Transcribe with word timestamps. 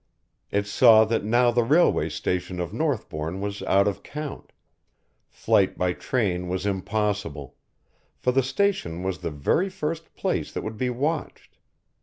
It 0.49 0.65
saw 0.65 1.05
that 1.05 1.23
now 1.23 1.51
the 1.51 1.61
railway 1.61 2.09
station 2.09 2.59
of 2.59 2.73
Northbourne 2.73 3.39
was 3.39 3.61
out 3.61 3.87
of 3.87 4.01
count, 4.01 4.51
flight 5.29 5.77
by 5.77 5.93
train 5.93 6.47
was 6.47 6.65
impossible, 6.65 7.55
for 8.17 8.31
the 8.31 8.41
station 8.41 9.03
was 9.03 9.19
the 9.19 9.29
very 9.29 9.69
first 9.69 10.15
place 10.15 10.51
that 10.53 10.63
would 10.63 10.77
be 10.79 10.89
watched. 10.89 11.59